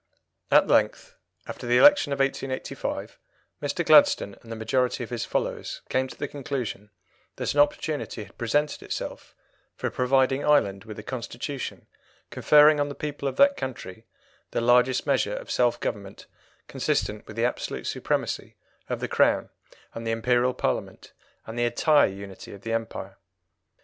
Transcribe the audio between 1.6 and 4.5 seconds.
the election of 1885, Mr. Gladstone